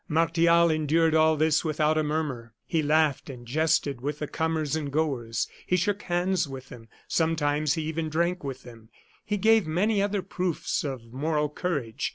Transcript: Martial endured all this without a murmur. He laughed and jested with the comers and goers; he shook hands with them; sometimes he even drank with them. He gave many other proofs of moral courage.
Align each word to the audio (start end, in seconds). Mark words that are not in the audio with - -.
Martial 0.07 0.71
endured 0.71 1.13
all 1.13 1.37
this 1.37 1.63
without 1.63 1.95
a 1.95 2.01
murmur. 2.01 2.55
He 2.65 2.81
laughed 2.81 3.29
and 3.29 3.45
jested 3.45 4.01
with 4.01 4.17
the 4.17 4.27
comers 4.27 4.75
and 4.75 4.91
goers; 4.91 5.47
he 5.67 5.75
shook 5.77 6.01
hands 6.01 6.47
with 6.49 6.69
them; 6.69 6.87
sometimes 7.07 7.75
he 7.75 7.83
even 7.83 8.09
drank 8.09 8.43
with 8.43 8.63
them. 8.63 8.89
He 9.23 9.37
gave 9.37 9.67
many 9.67 10.01
other 10.01 10.23
proofs 10.23 10.83
of 10.83 11.13
moral 11.13 11.49
courage. 11.49 12.09